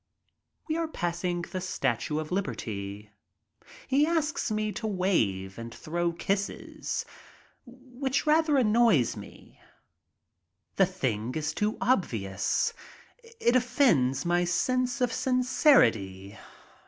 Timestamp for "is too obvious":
11.35-12.73